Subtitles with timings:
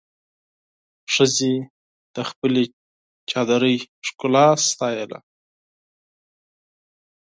[1.13, 1.53] ښځې
[2.15, 2.63] د خپلې
[3.29, 3.77] چادري
[4.07, 5.19] ښکلا ستایله.